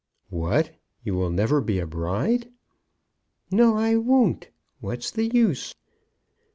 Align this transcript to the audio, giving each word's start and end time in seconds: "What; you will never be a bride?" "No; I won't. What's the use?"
"What; 0.31 0.71
you 1.03 1.13
will 1.13 1.29
never 1.29 1.61
be 1.61 1.77
a 1.77 1.85
bride?" 1.85 2.49
"No; 3.51 3.75
I 3.75 3.97
won't. 3.97 4.49
What's 4.79 5.11
the 5.11 5.27
use?" 5.27 5.75